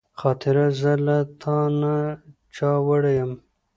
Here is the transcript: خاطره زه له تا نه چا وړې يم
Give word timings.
خاطره 0.19 0.65
زه 0.79 0.93
له 1.05 1.17
تا 1.41 1.57
نه 1.81 1.95
چا 2.55 2.71
وړې 2.87 3.13
يم 3.19 3.31